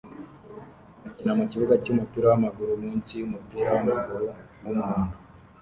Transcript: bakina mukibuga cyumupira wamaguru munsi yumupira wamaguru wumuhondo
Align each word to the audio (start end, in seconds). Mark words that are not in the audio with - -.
bakina 1.03 1.31
mukibuga 1.37 1.73
cyumupira 1.83 2.25
wamaguru 2.31 2.71
munsi 2.83 3.11
yumupira 3.19 3.67
wamaguru 3.75 4.25
wumuhondo 4.63 5.15